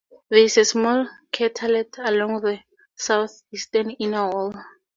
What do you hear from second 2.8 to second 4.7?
southeastern inner wall.